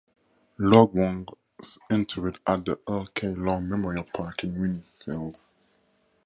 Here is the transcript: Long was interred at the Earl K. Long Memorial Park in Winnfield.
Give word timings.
Long 0.57 1.27
was 1.59 1.77
interred 1.91 2.39
at 2.47 2.65
the 2.65 2.79
Earl 2.89 3.05
K. 3.13 3.35
Long 3.35 3.69
Memorial 3.69 4.03
Park 4.11 4.43
in 4.43 4.55
Winnfield. 4.55 5.37